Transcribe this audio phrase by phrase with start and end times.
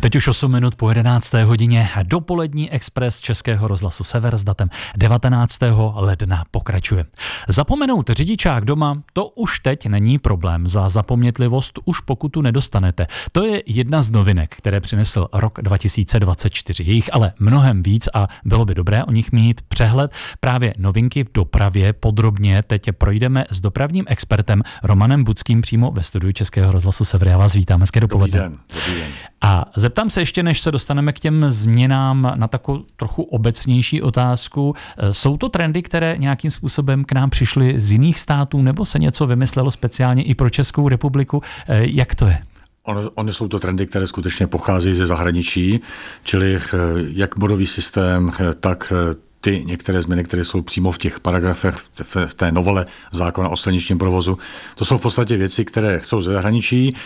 [0.00, 1.32] Teď už 8 minut po 11.
[1.32, 5.58] hodině dopolední expres Českého rozhlasu Sever s datem 19.
[5.94, 7.04] ledna pokračuje.
[7.48, 10.68] Zapomenout řidičák doma, to už teď není problém.
[10.68, 13.06] Za zapomnětlivost už pokutu nedostanete.
[13.32, 16.84] To je jedna z novinek, které přinesl rok 2024.
[16.84, 20.12] Je jich ale mnohem víc a bylo by dobré o nich mít přehled.
[20.40, 26.32] Právě novinky v dopravě podrobně teď projdeme s dopravním expertem Romanem Budským přímo ve studiu
[26.32, 27.28] Českého rozhlasu Sever.
[27.28, 28.40] Já vás vítám, hezké dopoledne.
[28.40, 29.29] Dobrý den, dobrý den.
[29.42, 34.74] A zeptám se ještě, než se dostaneme k těm změnám na takovou trochu obecnější otázku.
[35.12, 39.26] Jsou to trendy, které nějakým způsobem k nám přišly z jiných států, nebo se něco
[39.26, 41.42] vymyslelo speciálně i pro Českou republiku?
[41.68, 42.38] Jak to je?
[42.82, 45.80] Ono, ony jsou to trendy, které skutečně pocházejí ze zahraničí,
[46.22, 46.60] čili eh,
[47.12, 48.92] jak bodový systém, tak
[49.40, 51.76] ty některé změny, které jsou přímo v těch paragrafech
[52.26, 54.38] v té novele zákona o silničním provozu,
[54.74, 56.96] to jsou v podstatě věci, které jsou ze zahraničí.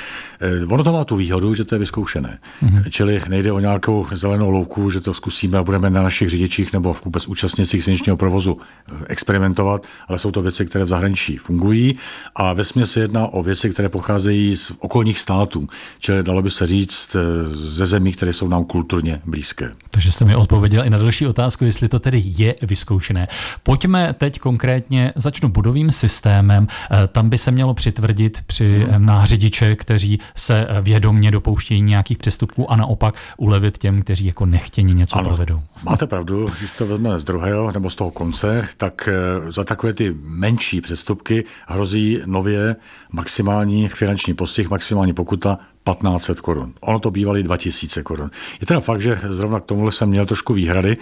[0.41, 2.39] Eh, ono to má tu výhodu, že to je vyzkoušené.
[2.63, 2.91] Mm-hmm.
[2.91, 6.97] Čili nejde o nějakou zelenou louku, že to zkusíme a budeme na našich řidičích nebo
[7.05, 11.97] vůbec účastnicích silničního provozu eh, experimentovat, ale jsou to věci, které v zahraničí fungují
[12.35, 16.67] a ve se jedná o věci, které pocházejí z okolních států, čili dalo by se
[16.67, 17.21] říct eh,
[17.55, 19.73] ze zemí, které jsou nám kulturně blízké.
[19.91, 23.29] Takže jste mi odpověděl i na další otázku, jestli to tedy je vyzkoušené.
[23.63, 26.67] Pojďme teď konkrétně, začnu budovým systémem.
[26.91, 29.07] Eh, tam by se mělo přitvrdit při hmm.
[29.07, 34.47] na řidiče, kteří se eh, vědomně dopouštějí nějakých přestupků a naopak ulevit těm, kteří jako
[34.47, 35.63] nechtění něco ano, provedou.
[35.83, 39.09] Máte pravdu, když to vezme z druhého nebo z toho konce, tak
[39.49, 42.77] za takové ty menší přestupky hrozí nově
[43.13, 46.73] maximální finanční postih, maximální pokuta 1500 korun.
[46.81, 48.31] Ono to bývaly 2000 korun.
[48.61, 50.97] Je teda fakt, že zrovna k tomuhle jsem měl trošku výhrady,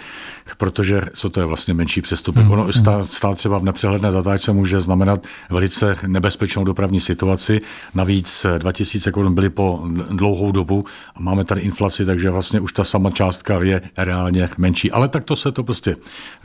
[0.57, 2.45] protože co to je vlastně menší přestupek.
[2.45, 3.03] Mm, ono mm.
[3.03, 7.59] stát třeba v nepřehledné zatáčce může znamenat velice nebezpečnou dopravní situaci.
[7.93, 12.83] Navíc 2000 korun byly po dlouhou dobu a máme tady inflaci, takže vlastně už ta
[12.83, 14.91] sama částka je reálně menší.
[14.91, 15.95] Ale takto se to prostě,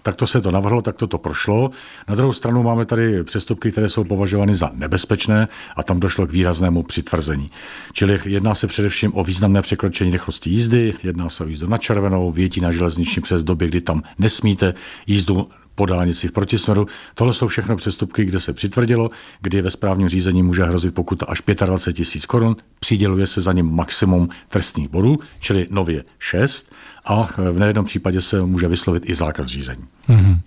[0.03, 1.70] takto se to navrhlo, takto to prošlo.
[2.09, 6.31] Na druhou stranu máme tady přestupky, které jsou považovány za nebezpečné a tam došlo k
[6.31, 7.50] výraznému přitvrzení.
[7.93, 12.33] Čili Jedná se především o významné překročení rychlosti jízdy, jedná se o jízdu na červenou,
[12.33, 14.75] větí na železniční přes doby, kdy tam nesmíte,
[15.06, 16.87] jízdu po dálnici v protisměru.
[17.15, 21.43] Tohle jsou všechno přestupky, kde se přitvrdilo, kdy ve správním řízení může hrozit pokuta až
[21.66, 26.75] 25 tisíc korun, přiděluje se za ním maximum trestních bodů, čili nově 6
[27.05, 29.84] a v nejednom případě se může vyslovit i zákaz řízení.
[30.09, 30.41] Mm-hmm.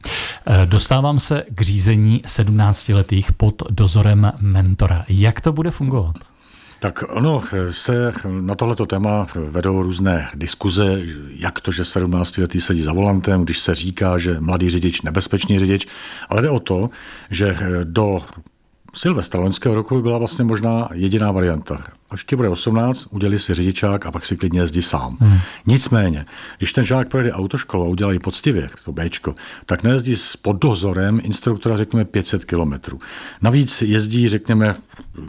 [0.66, 5.06] Dostávám se k řízení 17-letých pod dozorem mentora.
[5.10, 6.16] Jak to bude fungovat?
[6.82, 12.82] Tak ono se na tohleto téma vedou různé diskuze, jak to, že 17 letý sedí
[12.82, 15.88] za volantem, když se říká, že mladý řidič, nebezpečný řidič,
[16.30, 16.90] ale jde o to,
[17.30, 18.22] že do
[18.94, 24.06] Silvestra loňského roku byla vlastně možná jediná varianta až ti bude 18, udělí si řidičák
[24.06, 25.18] a pak si klidně jezdí sám.
[25.20, 25.38] Hmm.
[25.68, 26.26] Nicméně,
[26.58, 29.36] když ten žák projde autoškolu a udělají poctivě, to Bčko,
[29.66, 33.00] tak nejezdí s pod dozorem instruktora, řekněme, 500 kilometrů.
[33.42, 34.76] Navíc jezdí, řekněme,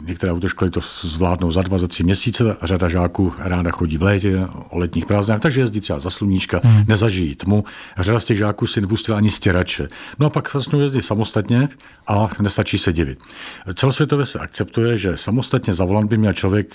[0.05, 4.45] některé autoškoly to zvládnou za dva, za tři měsíce, řada žáků ráda chodí v létě,
[4.69, 6.85] o letních prázdninách, takže jezdí třeba za sluníčka, hmm.
[6.87, 7.63] nezažijí tmu.
[7.99, 9.87] Řada z těch žáků si nepustila ani stěrače.
[10.19, 11.69] No a pak vlastně jezdí samostatně
[12.07, 13.19] a nestačí se divit.
[13.73, 16.72] Celosvětově se akceptuje, že samostatně za volant by měl člověk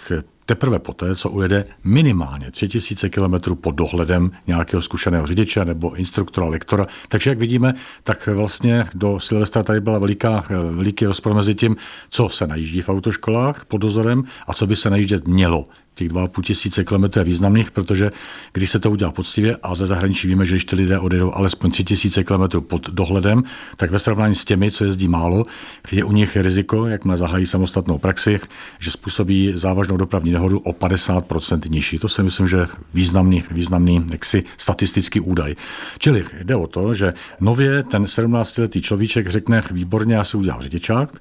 [0.49, 6.87] teprve poté, co ujede minimálně 3000 km pod dohledem nějakého zkušeného řidiče nebo instruktora, lektora.
[7.09, 11.77] Takže jak vidíme, tak vlastně do Silvestra tady byla veliká, veliký rozpor mezi tím,
[12.09, 16.43] co se najíždí v autoškolách pod dozorem a co by se najíždět mělo těch 2,5
[16.43, 18.11] tisíce kilometrů je významných, protože
[18.53, 21.71] když se to udělá poctivě a ze zahraničí víme, že když ty lidé odjedou alespoň
[21.71, 23.43] 3 tisíce kilometrů pod dohledem,
[23.77, 25.45] tak ve srovnání s těmi, co jezdí málo,
[25.93, 28.41] je u nich riziko, jak má zahájí samostatnou praxi,
[28.79, 31.99] že způsobí závažnou dopravní nehodu o 50% nižší.
[31.99, 35.55] To si myslím, že významný, významný jaksi statistický údaj.
[35.99, 41.21] Čili jde o to, že nově ten 17-letý človíček řekne, výborně, já si udělám řidičák,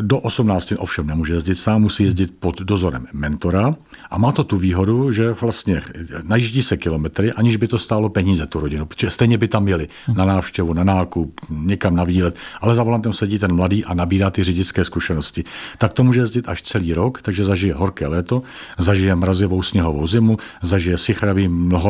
[0.00, 3.76] do 18 ovšem nemůže jezdit sám, musí jezdit pod dozorem mentora
[4.10, 5.82] a má to tu výhodu, že vlastně
[6.22, 9.88] najíždí se kilometry, aniž by to stálo peníze tu rodinu, protože stejně by tam jeli
[10.14, 14.30] na návštěvu, na nákup, někam na výlet, ale za volantem sedí ten mladý a nabírá
[14.30, 15.44] ty řidičské zkušenosti.
[15.78, 18.42] Tak to může jezdit až celý rok, takže zažije horké léto,
[18.78, 21.48] zažije mrazivou sněhovou zimu, zažije sichravý,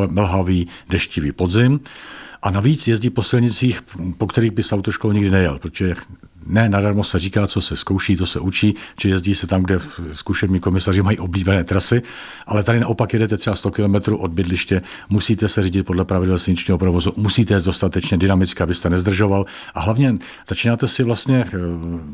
[0.08, 1.80] mlhavý, deštivý podzim
[2.42, 3.82] a navíc jezdí po silnicích,
[4.18, 5.94] po kterých by s autoškolou nikdy nejel, protože
[6.46, 9.78] ne nadarmo se říká, co se zkouší, to se učí, či jezdí se tam, kde
[10.12, 12.02] zkušební komisaři mají oblíbené trasy,
[12.46, 16.78] ale tady naopak jedete třeba 100 km od bydliště, musíte se řídit podle pravidel silničního
[16.78, 20.18] provozu, musíte jít dostatečně dynamicky, abyste nezdržoval a hlavně
[20.48, 21.58] začínáte si vlastně eh,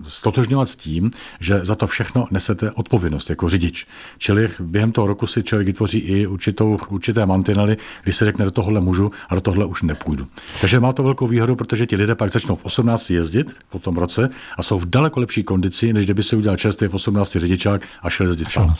[0.02, 1.10] stotožňovat s tím,
[1.40, 3.86] že za to všechno nesete odpovědnost jako řidič.
[4.19, 8.50] Čili během toho roku si člověk vytvoří i určitou, určité mantinely, kdy se řekne, do
[8.50, 10.26] tohle můžu a do tohle už nepůjdu.
[10.60, 13.94] Takže má to velkou výhodu, protože ti lidé pak začnou v 18 jezdit po tom
[14.19, 17.82] roce a jsou v daleko lepší kondici, než kdyby si udělal čerstvě v 18 řidičák
[18.03, 18.73] a šel jezdit sám.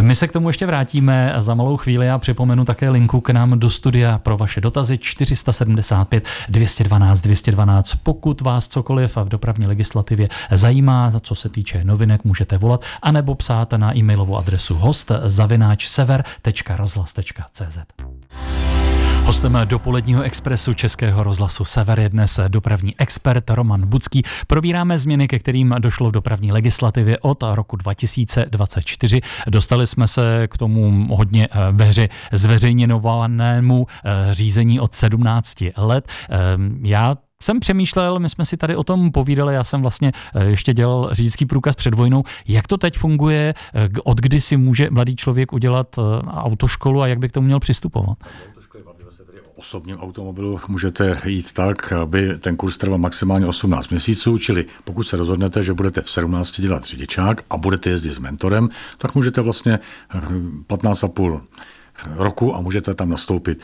[0.00, 2.06] My se k tomu ještě vrátíme za malou chvíli.
[2.06, 7.94] Já připomenu také linku k nám do studia pro vaše dotazy 475 212 212.
[8.02, 13.72] Pokud vás cokoliv v dopravní legislativě zajímá, co se týče novinek, můžete volat, anebo psát
[13.72, 17.78] na e-mailovou adresu host zavináč sever.rozhlas.cz.
[19.30, 24.22] Hostem dopoledního expresu Českého rozhlasu Sever je dnes dopravní expert Roman Bucký.
[24.46, 29.20] Probíráme změny, ke kterým došlo v dopravní legislativě od roku 2024.
[29.46, 36.08] Dostali jsme se k tomu hodně eh, ve hře zveřejněnovanému eh, řízení od 17 let.
[36.30, 40.44] Ehm, já jsem přemýšlel, my jsme si tady o tom povídali, já jsem vlastně eh,
[40.44, 43.54] ještě dělal řidičský průkaz před vojnou, jak to teď funguje,
[44.04, 45.96] od kdy si může mladý člověk udělat
[46.26, 48.18] autoškolu a jak by k tomu měl přistupovat?
[49.60, 55.16] Osobním automobilu můžete jít tak, aby ten kurz trval maximálně 18 měsíců, čili pokud se
[55.16, 58.68] rozhodnete, že budete v 17 dělat řidičák a budete jezdit s mentorem,
[58.98, 59.78] tak můžete vlastně
[60.68, 61.40] 15,5
[62.16, 63.60] roku a můžete tam nastoupit.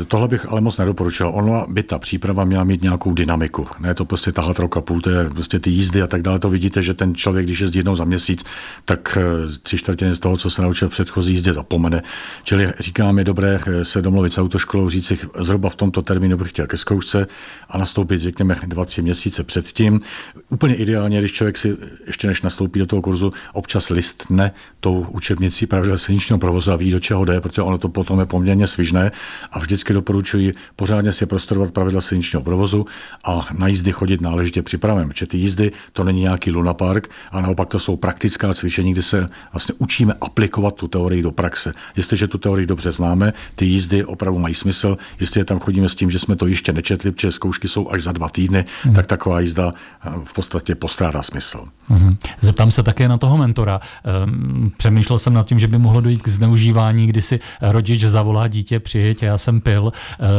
[0.00, 1.30] E, tohle bych ale moc nedoporučil.
[1.34, 3.66] Ono by ta příprava měla mít nějakou dynamiku.
[3.80, 6.38] Ne to prostě tahat rok a půl, to je prostě ty jízdy a tak dále.
[6.38, 8.44] To vidíte, že ten člověk, když jezdí jednou za měsíc,
[8.84, 9.22] tak e,
[9.62, 12.02] tři čtvrtiny z toho, co se naučil v předchozí jízdě, zapomene.
[12.42, 16.36] Čili říkám, je dobré e, se domluvit s autoškolou, říct si, zhruba v tomto termínu
[16.36, 17.26] bych chtěl ke zkoušce
[17.68, 20.00] a nastoupit, řekněme, 20 měsíce předtím.
[20.48, 21.76] Úplně ideálně, když člověk si
[22.06, 26.90] ještě než nastoupí do toho kurzu, občas listne tou učebnicí pravidel silničního provozu a ví,
[26.90, 29.10] do čeho jde, protože ono to potom je poměrně svižné
[29.52, 32.86] a vždycky doporučuji pořádně si prostudovat pravidla silničního provozu
[33.24, 37.68] a na jízdy chodit náležitě připraven, protože ty jízdy to není nějaký lunapark a naopak
[37.68, 41.72] to jsou praktická cvičení, kdy se vlastně učíme aplikovat tu teorii do praxe.
[41.96, 46.10] Jestliže tu teorii dobře známe, ty jízdy opravdu mají smysl, jestli tam chodíme s tím,
[46.10, 48.94] že jsme to ještě nečetli, protože zkoušky jsou až za dva týdny, hmm.
[48.94, 51.64] tak taková jízda eh, v podstatě postrádá smysl.
[51.88, 52.16] Hmm.
[52.40, 53.80] Zeptám se také na toho mentora.
[54.04, 58.48] Ehm, přemýšlel jsem nad tím, že by mohlo dojít k zneužívání, kdy si rodič zavolá
[58.48, 59.92] dítě, přijeď, já jsem pil,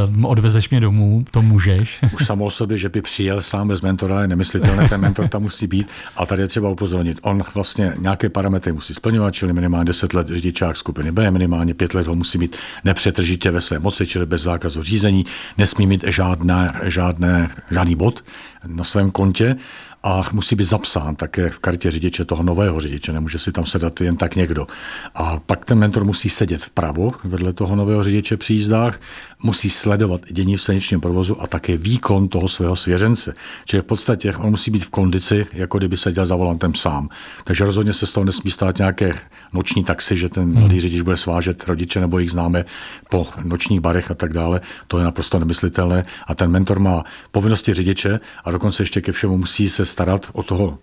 [0.08, 2.00] um, odvezeš mě domů, to můžeš.
[2.14, 5.42] Už samo o sobě, že by přijel sám bez mentora, je nemyslitelné, ten mentor tam
[5.42, 5.88] musí být.
[6.18, 10.28] A tady je třeba upozornit, on vlastně nějaké parametry musí splňovat, čili minimálně 10 let
[10.28, 14.42] řidičák skupiny B, minimálně 5 let ho musí mít nepřetržitě ve své moci, čili bez
[14.42, 15.26] zákazu řízení,
[15.58, 18.24] nesmí mít žádné, žádné, žádný bod
[18.68, 19.56] na svém kontě
[20.06, 24.02] a musí být zapsán také v kartě řidiče toho nového řidiče, nemůže si tam sedat
[24.02, 24.68] jen tak někdo.
[25.16, 29.00] A pak ten mentor musí sedět vpravo vedle toho nového řidiče při jízdách,
[29.44, 33.34] musí sledovat dění v silničním provozu a také výkon toho svého svěřence.
[33.66, 37.10] Čili v podstatě on musí být v kondici, jako kdyby seděl za volantem sám.
[37.44, 39.13] Takže rozhodně se z toho nesmí stát nějaké
[39.54, 40.60] noční taxi, že ten hmm.
[40.60, 42.66] mladý řidič bude svážet rodiče nebo jich známe
[43.10, 44.62] po nočních barech a tak dále.
[44.88, 46.06] To je naprosto nemyslitelné.
[46.28, 50.44] A ten mentor má povinnosti řidiče a dokonce ještě ke všemu musí se starat o
[50.44, 50.78] toho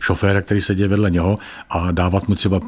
[0.00, 1.38] šoféra, který sedí vedle něho
[1.70, 2.60] a dávat mu třeba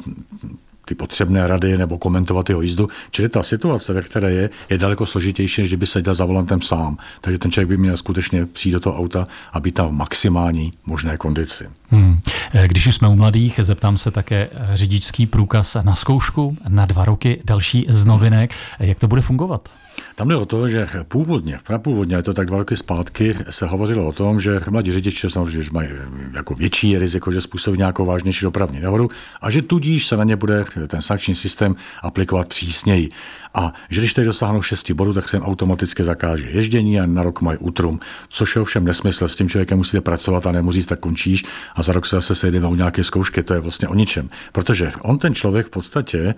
[0.85, 2.89] ty potřebné rady nebo komentovat jeho jízdu.
[3.11, 6.97] Čili ta situace, ve které je, je daleko složitější, než kdyby seděl za volantem sám.
[7.21, 10.71] Takže ten člověk by měl skutečně přijít do toho auta a být tam v maximální
[10.85, 11.69] možné kondici.
[11.89, 12.19] Hmm.
[12.67, 17.41] Když už jsme u mladých, zeptám se také řidičský průkaz na zkoušku na dva roky,
[17.45, 18.53] další z novinek.
[18.79, 19.69] Jak to bude fungovat?
[20.15, 24.07] Tam jde o to, že původně, prapůvodně, je to tak dva roky zpátky, se hovořilo
[24.07, 25.89] o tom, že mladí řidiči samozřejmě mají
[26.33, 29.09] jako větší riziko, že způsobí nějakou vážnější dopravní nehodu
[29.41, 33.09] a že tudíž se na ně bude ten sankční systém aplikovat přísněji.
[33.55, 37.23] A že když tady dosáhnou 6 bodů, tak se jim automaticky zakáže ježdění a na
[37.23, 39.27] rok mají útrum, což je ovšem nesmysl.
[39.27, 41.43] S tím člověkem musíte pracovat a nemůžu tak končíš
[41.75, 43.43] a za rok se zase sejdeme u nějaké zkoušky.
[43.43, 44.29] To je vlastně o ničem.
[44.51, 46.35] Protože on, ten člověk v podstatě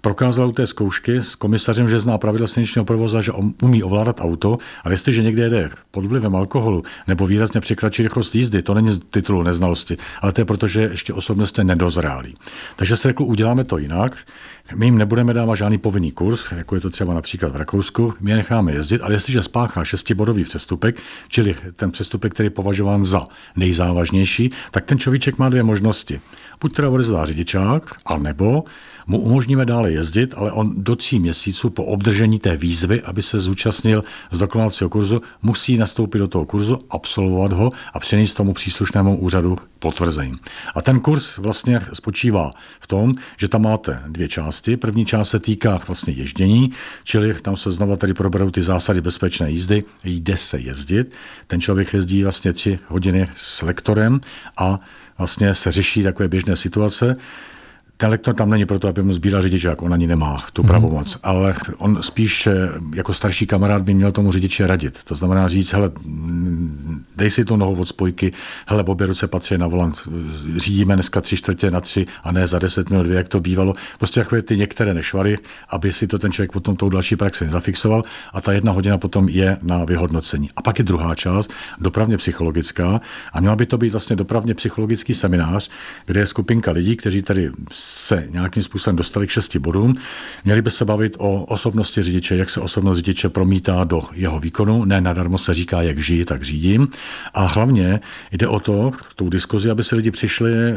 [0.00, 4.20] prokázal u té zkoušky s komisařem, že zná pravidla silničního provozu, že on umí ovládat
[4.20, 8.90] auto, ale jestliže někde jede pod vlivem alkoholu nebo výrazně překračí rychlost jízdy, to není
[8.90, 12.34] z titulu neznalosti, ale to je proto, že ještě osobně jste nedozrálí.
[12.76, 14.18] Takže se řekl, uděláme to jinak.
[14.74, 18.30] My jim nebudeme dávat žádný povinný kurz, jako je to třeba například v Rakousku, my
[18.30, 23.26] je necháme jezdit, ale jestliže spáchá šestibodový přestupek, čili ten přestupek, který je považován za
[23.56, 26.20] nejzávažnější, tak ten človíček má dvě možnosti.
[26.60, 28.64] Buď teda odezvá řidičák, anebo
[29.06, 33.40] mu umožníme dále jezdit, ale on do tří měsíců po obdržení té výzvy, aby se
[33.40, 39.18] zúčastnil z dokonalacího kurzu, musí nastoupit do toho kurzu, absolvovat ho a přenést tomu příslušnému
[39.18, 40.34] úřadu potvrzení.
[40.74, 44.76] A ten kurz vlastně spočívá v tom, že tam máte dvě části.
[44.76, 46.33] První část se týká vlastně ježdění,
[47.04, 51.14] čili tam se znova tady proberou ty zásady bezpečné jízdy, jde se jezdit.
[51.46, 54.20] Ten člověk jezdí vlastně tři hodiny s lektorem
[54.56, 54.80] a
[55.18, 57.16] vlastně se řeší takové běžné situace.
[57.96, 60.66] Ten lektor tam není proto, aby mu sbíral řidičák, on ani nemá tu mhm.
[60.66, 61.20] pravomoc, mm.
[61.22, 62.48] ale on spíš
[62.94, 65.04] jako starší kamarád by měl tomu řidiči radit.
[65.04, 65.90] To znamená říct, hele,
[67.16, 68.32] dej si tu nohu od spojky,
[68.66, 69.96] hele, v obě ruce patří na volant,
[70.56, 73.74] řídíme dneska tři čtvrtě na tři a ne za deset minut dvě, jak to bývalo.
[73.98, 78.02] Prostě takové ty některé nešvary, aby si to ten člověk potom tou další praxi zafixoval
[78.32, 80.50] a ta jedna hodina potom je na vyhodnocení.
[80.56, 83.00] A pak je druhá část, dopravně psychologická
[83.32, 85.70] a měla by to být vlastně dopravně psychologický seminář,
[86.06, 89.94] kde je skupinka lidí, kteří tady se nějakým způsobem dostali k šesti bodům.
[90.44, 94.84] Měli by se bavit o osobnosti řidiče, jak se osobnost řidiče promítá do jeho výkonu.
[94.84, 96.88] Ne nadarmo se říká, jak žijí, tak řídím.
[97.34, 98.00] A hlavně
[98.32, 100.74] jde o to, tou diskuzi, aby se lidi přišli eh,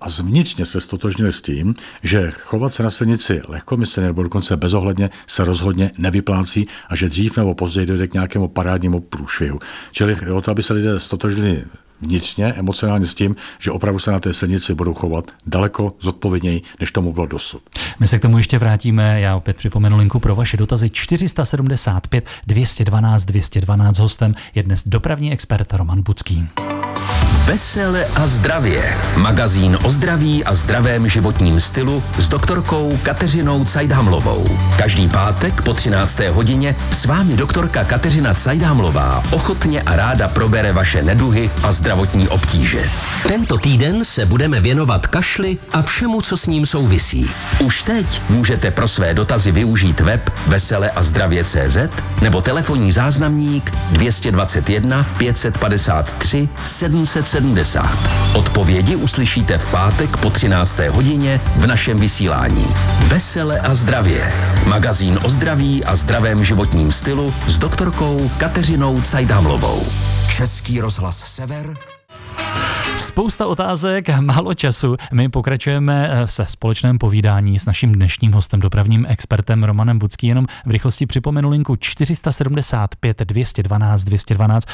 [0.00, 5.10] a zvnitřně se stotožnili s tím, že chovat se na silnici lehkomyslně nebo dokonce bezohledně
[5.26, 9.58] se rozhodně nevyplácí a že dřív nebo později dojde k nějakému parádnímu průšvihu.
[9.92, 11.64] Čili jde o to, aby se lidé stotožnili
[12.00, 16.92] vnitřně, emocionálně s tím, že opravdu se na té silnici budou chovat daleko zodpovědněji, než
[16.92, 17.62] tomu bylo dosud.
[18.00, 19.20] My se k tomu ještě vrátíme.
[19.20, 23.98] Já opět připomenu linku pro vaše dotazy 475 212 212.
[23.98, 26.48] Hostem je dnes dopravní expert Roman Bucký.
[27.48, 28.96] Vesele a zdravě.
[29.16, 34.58] Magazín o zdraví a zdravém životním stylu s doktorkou Kateřinou Cajdhamlovou.
[34.78, 36.20] Každý pátek po 13.
[36.30, 42.90] hodině s vámi doktorka Kateřina Cajdhamlová ochotně a ráda probere vaše neduhy a zdravotní obtíže.
[43.28, 47.30] Tento týden se budeme věnovat kašli a všemu, co s ním souvisí.
[47.60, 51.78] Už teď můžete pro své dotazy využít web vesele a zdravě CZ
[52.22, 58.36] nebo telefonní záznamník 221 553 770 70.
[58.36, 60.78] Odpovědi uslyšíte v pátek po 13.
[60.78, 62.66] hodině v našem vysílání.
[63.06, 64.32] Vesele a zdravě.
[64.66, 69.86] Magazín o zdraví a zdravém životním stylu s doktorkou Kateřinou Cajdámlovou.
[70.36, 71.97] Český rozhlas Sever
[72.98, 74.96] Spousta otázek, málo času.
[75.12, 80.26] My pokračujeme eh, se společném povídání s naším dnešním hostem, dopravním expertem Romanem Budský.
[80.26, 84.68] Jenom v rychlosti připomenu linku 475 212 212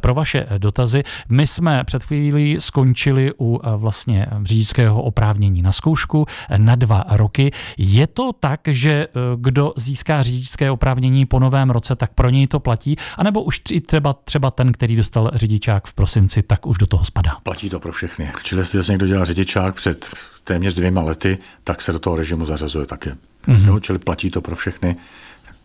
[0.00, 1.02] pro vaše dotazy.
[1.28, 7.04] My jsme před chvílí skončili u eh, vlastně řidičského oprávnění na zkoušku eh, na dva
[7.10, 7.50] roky.
[7.78, 9.06] Je to tak, že
[9.36, 14.12] kdo získá řidičské oprávnění po novém roce, tak pro něj to platí, anebo už třeba,
[14.12, 17.36] třeba ten, který dostal řidičák v prosinci, tak už do toho spadá?
[17.42, 18.32] Platí to pro všechny.
[18.42, 20.10] Čili jestli někdo dělá řidičák před
[20.44, 23.10] téměř dvěma lety, tak se do toho režimu zařazuje také.
[23.10, 23.66] Mm-hmm.
[23.66, 24.96] Jo, čili platí to pro všechny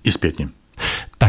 [0.04, 0.50] i zpětně.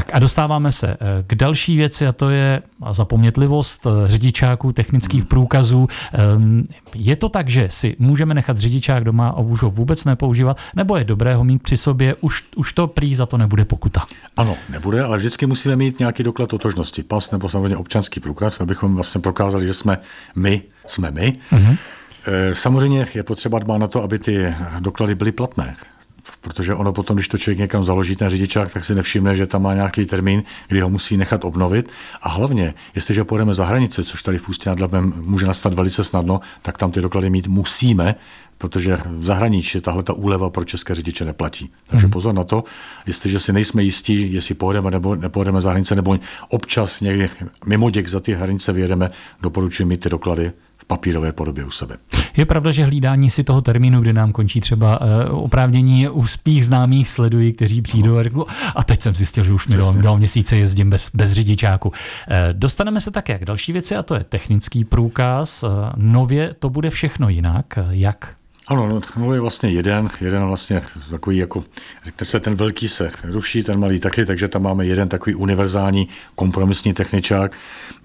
[0.06, 0.96] Tak a dostáváme se eh,
[1.26, 5.28] k další věci a to je zapomnětlivost eh, řidičáků, technických hmm.
[5.28, 5.88] průkazů.
[6.12, 10.58] Ehm, je to tak, že si můžeme nechat řidičák doma a už ho vůbec nepoužívat,
[10.76, 14.06] nebo je dobré ho mít při sobě, už, už to prý za to nebude pokuta?
[14.36, 18.94] Ano, nebude, ale vždycky musíme mít nějaký doklad totožnosti, pas nebo samozřejmě občanský průkaz, abychom
[18.94, 19.98] vlastně prokázali, že jsme
[20.36, 21.32] my, jsme my.
[21.52, 21.76] Mm-hmm.
[22.52, 25.76] Samozřejmě je potřeba dbát na to, aby ty doklady byly platné
[26.46, 29.62] protože ono potom, když to člověk někam založí, ten řidičák, tak si nevšimne, že tam
[29.62, 31.90] má nějaký termín, kdy ho musí nechat obnovit.
[32.22, 36.04] A hlavně, jestliže půjdeme za hranice, což tady v Ústí nad Labem může nastat velice
[36.04, 38.14] snadno, tak tam ty doklady mít musíme,
[38.58, 41.70] protože v zahraničí tahle ta úleva pro české řidiče neplatí.
[41.86, 42.12] Takže hmm.
[42.12, 42.64] pozor na to,
[43.06, 47.30] jestliže si nejsme jistí, jestli pojedeme nebo nepojedeme za hranice, nebo občas někdy
[47.66, 49.10] mimo děk za ty hranice vyjedeme,
[49.42, 50.52] doporučuji mít ty doklady
[50.86, 51.96] papírové podobě u sebe.
[52.36, 56.64] Je pravda, že hlídání si toho termínu, kdy nám končí třeba uh, oprávnění u spích
[56.64, 58.18] známých sledují, kteří přijdou no.
[58.18, 61.32] a řeknou, a teď jsem zjistil, že už mi dal, dal měsíce jezdím bez, bez
[61.32, 61.88] řidičáku.
[61.88, 61.94] Uh,
[62.52, 65.62] dostaneme se také k další věci a to je technický průkaz.
[65.62, 67.78] Uh, nově to bude všechno jinak.
[67.90, 68.36] Jak?
[68.68, 71.64] Ano, no, no je vlastně jeden, jeden vlastně takový jako,
[72.04, 76.08] řekne se, ten velký se ruší, ten malý taky, takže tam máme jeden takový univerzální
[76.34, 77.56] kompromisní techničák.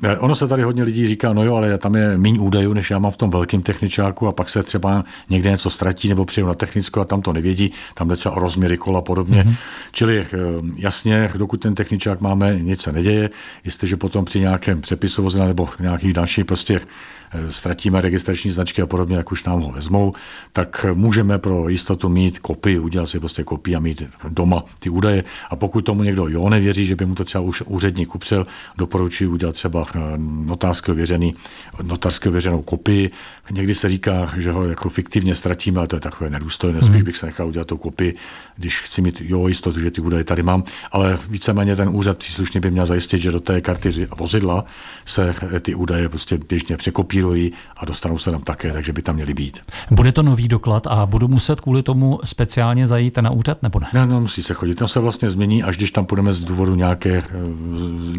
[0.04, 2.92] Eh, ono se tady hodně lidí říká, no jo, ale tam je méně údajů, než
[2.92, 6.48] já mám v tom velkém techničáku a pak se třeba někde něco ztratí nebo přijdu
[6.48, 9.44] na technickou a tam to nevědí, tam jde třeba o rozměry kola a podobně.
[9.44, 9.56] Mm-hmm.
[9.92, 10.38] Čili eh,
[10.78, 13.30] jasně, dokud ten techničák máme, nic se neděje,
[13.64, 16.82] jestliže potom při nějakém přepisu vozidla nebo nějakých dalších prostě
[17.34, 20.14] Eh, ztratíme registrační značky a podobně, jak už nám ho vezmou,
[20.54, 25.24] tak můžeme pro jistotu mít kopii, udělat si prostě kopii a mít doma ty údaje.
[25.50, 28.46] A pokud tomu někdo jo nevěří, že by mu to třeba už úředník upřel,
[28.78, 30.00] doporučuji udělat třeba eh,
[30.46, 31.36] notářského věřený,
[31.82, 33.12] notářského věřenou kopii.
[33.52, 37.04] Někdy se říká, že ho jako fiktivně ztratíme, ale to je takové nedůstojné, spíš mhm.
[37.04, 38.16] bych se nechal udělat tu kopii,
[38.58, 42.60] když chci mít jo jistotu, že ty údaje tady mám, ale víceméně ten úřad příslušně
[42.60, 44.66] by měl zajistit, že do té karty vozidla
[45.06, 49.34] se ty údaje prostě běžně překopírují a dostanou se tam také, takže by tam měly
[49.34, 49.60] být.
[49.92, 53.88] Bude to nový doklad a budu muset kvůli tomu speciálně zajít na úřad nebo ne?
[53.94, 54.76] Ne, no, musí se chodit.
[54.76, 57.24] To se vlastně změní, až když tam půjdeme z důvodu nějaké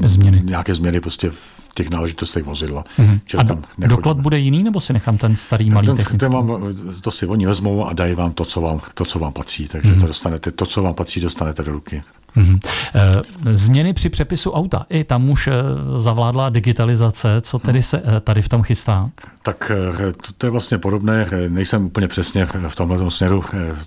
[0.02, 2.84] eh, změny, nějaké změny prostě v těch náležitostech vozidla.
[2.98, 3.20] Mm-hmm.
[3.38, 6.18] a tam doklad bude jiný, nebo si nechám ten starý malý ten, technický?
[6.18, 9.32] Ten vám, to si oni vezmou a dají vám to, co vám, to, co vám
[9.32, 9.68] patří.
[9.68, 10.00] Takže mm-hmm.
[10.00, 12.02] to dostanete, to, co vám patří, dostanete do ruky.
[12.36, 12.58] Mm-hmm.
[13.54, 14.86] Změny při přepisu auta.
[14.90, 15.52] I tam už eh,
[15.96, 17.40] zavládla digitalizace.
[17.40, 19.10] Co tedy se eh, tady v tom chystá?
[19.42, 19.72] Tak
[20.38, 21.26] to, je vlastně podobné.
[21.48, 23.44] Nejsem úplně přesně v tomhle směru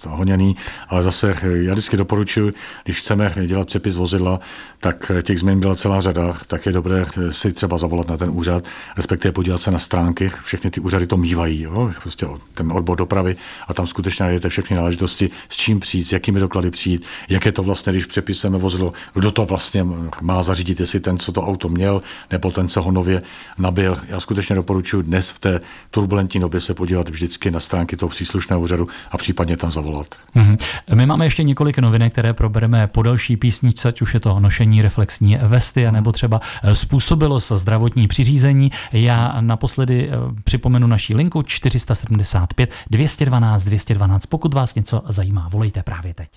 [0.07, 0.55] honěný,
[0.89, 4.39] ale zase já vždycky doporučuji, když chceme dělat přepis vozidla,
[4.79, 8.63] tak těch změn byla celá řada, tak je dobré si třeba zavolat na ten úřad,
[8.95, 10.31] respektive podívat se na stránky.
[10.43, 11.91] Všechny ty úřady to mývají, jo?
[12.01, 13.35] prostě ten odbor dopravy
[13.67, 17.51] a tam skutečně najdete všechny náležitosti, s čím přijít, s jakými doklady přijít, jak je
[17.51, 19.85] to vlastně, když přepis předpisem vozidlo, kdo to vlastně
[20.21, 22.01] má zařídit, jestli ten, co to auto měl,
[22.31, 23.21] nebo ten, co ho nově
[23.57, 23.97] nabil.
[24.07, 25.59] Já skutečně doporučuji dnes v té
[25.91, 30.07] turbulentní době se podívat vždycky na stránky toho příslušného úřadu a případně tam zavolat.
[30.35, 30.57] Mm-hmm.
[30.95, 34.81] My máme ještě několik novinek, které probereme po další písničce, ať už je to nošení
[34.81, 38.71] reflexní vesty, nebo třeba eh, způsobilost zdravotní přiřízení.
[38.91, 44.25] Já naposledy eh, připomenu naší linku 475 212 212.
[44.25, 46.29] Pokud vás něco zajímá, volejte právě teď.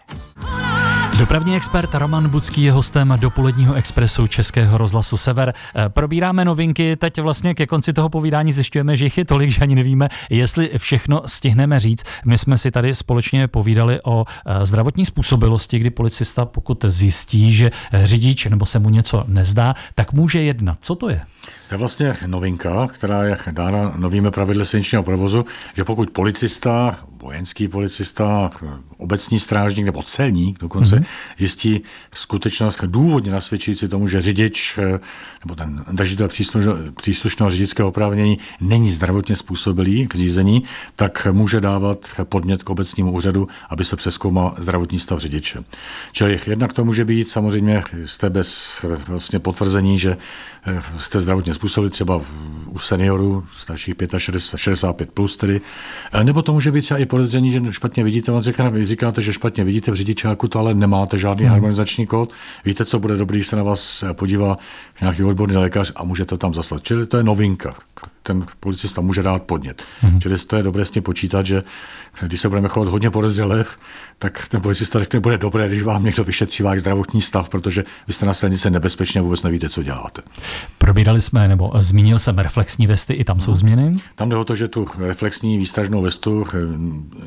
[1.18, 5.54] Dopravní expert Roman Budský je hostem dopoledního expresu Českého rozhlasu Sever.
[5.74, 9.60] Eh, probíráme novinky, teď vlastně ke konci toho povídání zjišťujeme, že jich je tolik, že
[9.60, 12.04] ani nevíme, jestli všechno stihneme říct.
[12.24, 17.70] My jsme si tady společně povídali o eh, zdravotní způsobilosti, kdy policista, pokud zjistí, že
[17.92, 20.78] řidič nebo se mu něco nezdá, tak může jednat.
[20.80, 21.20] Co to je?
[21.68, 25.44] To je vlastně novinka, která je dána novými pravidly silničního provozu,
[25.76, 28.50] že pokud policista, vojenský policista,
[28.98, 31.06] obecní strážník nebo celník dokonce mm-hmm.
[31.38, 31.80] zjistí
[32.14, 34.78] skutečnost důvodně nasvědčující tomu, že řidič
[35.44, 36.28] nebo ten držitel
[36.94, 40.62] příslušného řidičského oprávnění není zdravotně způsobilý k řízení,
[40.96, 45.64] tak může dávat podnět k obecnímu úřadu, aby se přeskoumal zdravotní stav řidiče.
[46.12, 50.16] Čili jednak to může být samozřejmě jste bez vlastně potvrzení, že
[50.96, 52.22] jste zdravotně způsobili třeba
[52.66, 55.60] u seniorů starších 65, 65 plus tedy,
[56.22, 59.64] nebo to může být třeba i podezření, že špatně vidíte, on vy říkáte, že špatně
[59.64, 61.52] vidíte v řidičáku, to ale nemáte žádný hmm.
[61.52, 62.32] harmonizační kód,
[62.64, 64.56] víte, co bude dobrý, když se na vás podívá
[65.00, 66.82] nějaký odborný lékař a můžete tam zaslat.
[66.82, 67.74] Čili to je novinka.
[68.22, 69.82] Ten policista může dát podnět.
[70.00, 70.20] Hmm.
[70.20, 71.62] Čili to je dobré s tím počítat, že
[72.26, 73.64] když se budeme chovat hodně podezřele,
[74.18, 78.12] tak ten policista řekne, bude dobré, když vám někdo vyšetří váš zdravotní stav, protože vy
[78.12, 80.22] jste na silnici nebezpečně vůbec nevíte, co děláte.
[80.78, 83.96] Probírali jsme, nebo zmínil jsem reflexní vesty, i tam jsou změny?
[84.14, 86.58] Tam jde o to, že tu reflexní výstražnou vestu eh,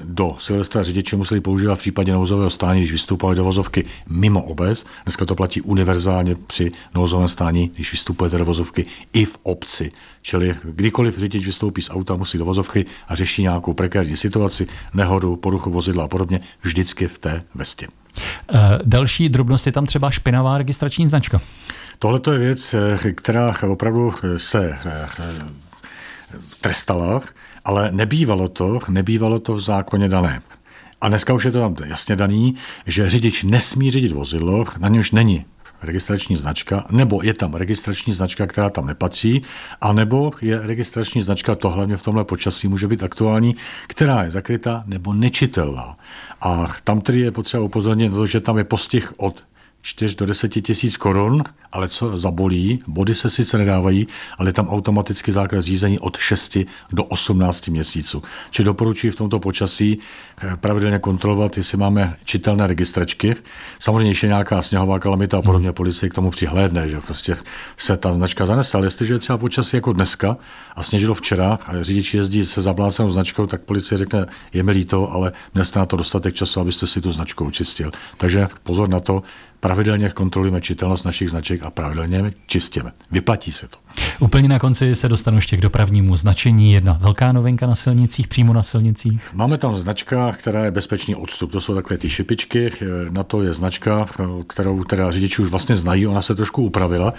[0.03, 4.85] do Silvestra řidiči museli používat v případě nouzového stání, když vystupovali do vozovky mimo obec.
[5.05, 9.91] Dneska to platí univerzálně při nouzovém stání, když vystupujete do vozovky i v obci.
[10.21, 15.35] Čili kdykoliv řidič vystoupí z auta, musí do vozovky a řeší nějakou prekérní situaci, nehodu,
[15.35, 17.87] poruchu vozidla a podobně, vždycky v té vestě.
[18.53, 21.41] Uh, další drobnost je tam třeba špinavá registrační značka.
[21.99, 25.07] Tohle je věc, eh, která opravdu se eh,
[26.61, 27.21] trestala,
[27.65, 30.41] ale nebývalo to, nebývalo to v zákoně dané.
[31.01, 35.11] A dneska už je to tam jasně daný, že řidič nesmí řídit vozidlo, na němž
[35.11, 35.45] není
[35.81, 39.41] registrační značka, nebo je tam registrační značka, která tam nepatří,
[39.81, 43.55] anebo je registrační značka, to hlavně v tomhle počasí může být aktuální,
[43.87, 45.97] která je zakrytá nebo nečitelná.
[46.41, 49.43] A tam tedy je potřeba upozornit na to, že tam je postih od
[49.81, 55.31] 4 do 10 tisíc korun, ale co zabolí, body se sice nedávají, ale tam automaticky
[55.31, 56.57] zákaz řízení od 6
[56.91, 58.23] do 18 měsíců.
[58.49, 59.99] Či doporučuji v tomto počasí
[60.43, 63.35] eh, pravidelně kontrolovat, jestli máme čitelné registračky.
[63.79, 67.37] Samozřejmě ještě nějaká sněhová kalamita a podobně policie k tomu přihlédne, že prostě
[67.77, 68.77] se ta značka zanese.
[68.77, 70.37] Ale jestliže je třeba počasí jako dneska
[70.75, 75.11] a sněžilo včera a řidič jezdí se zablácenou značkou, tak policie řekne, je mi líto,
[75.11, 77.91] ale měl jste na to dostatek času, abyste si tu značku učistil.
[78.17, 79.23] Takže pozor na to,
[79.61, 82.91] pravidelně kontrolujeme čitelnost našich značek a pravidelně čistíme.
[83.11, 83.77] Vyplatí se to.
[84.19, 86.73] Úplně na konci se dostanu ještě k dopravnímu značení.
[86.73, 89.29] Jedna velká novinka na silnicích, přímo na silnicích.
[89.33, 91.51] Máme tam značka, která je bezpečný odstup.
[91.51, 92.71] To jsou takové ty šipičky.
[93.09, 94.05] Na to je značka,
[94.47, 96.07] kterou teda řidiči už vlastně znají.
[96.07, 97.13] Ona se trošku upravila.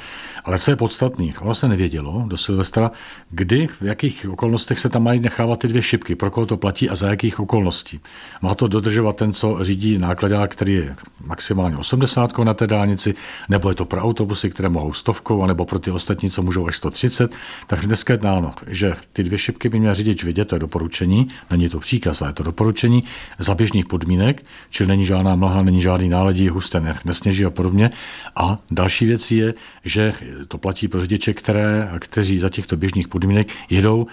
[0.45, 2.91] Ale co je podstatný, ono se nevědělo do Silvestra,
[3.31, 6.91] kdy, v jakých okolnostech se tam mají nechávat ty dvě šipky, pro koho to platí
[6.91, 8.01] a za jakých okolností.
[8.43, 13.15] Má to dodržovat ten, co řídí nákladák, který je maximálně 80 na té dálnici,
[13.49, 16.77] nebo je to pro autobusy, které mohou stovkou, nebo pro ty ostatní, co můžou až
[16.77, 17.37] 130.
[17.67, 21.29] Takže dneska je dáno, že ty dvě šipky by měl řidič vidět, to je doporučení,
[21.51, 23.05] není to příkaz, ale je to doporučení
[23.39, 27.91] za běžných podmínek, čili není žádná mlha, není žádný náledí, husté nesněží a podobně.
[28.37, 30.13] A další věc je, že
[30.49, 34.07] to platí pro řidiče, které, kteří za těchto běžných podmínek jedou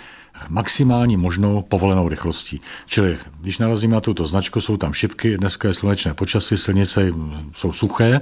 [0.49, 2.61] maximální možnou povolenou rychlostí.
[2.85, 7.13] Čili když narazíme na tuto značku, jsou tam šipky, dneska je slunečné počasí, silnice
[7.53, 8.21] jsou suché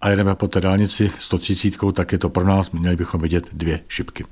[0.00, 3.80] a jedeme po té dálnici 130, tak je to pro nás, měli bychom vidět dvě
[3.88, 4.24] šipky.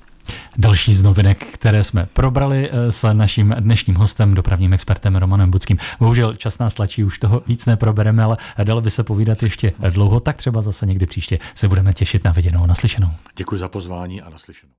[0.58, 5.78] Další z novinek, které jsme probrali eh, s naším dnešním hostem, dopravním expertem Romanem Budským.
[5.98, 10.20] Bohužel čas nás tlačí, už toho víc neprobereme, ale dalo by se povídat ještě dlouho,
[10.20, 13.10] tak třeba zase někdy příště se budeme těšit na viděnou, naslyšenou.
[13.36, 14.70] Děkuji za pozvání a naslyšenou.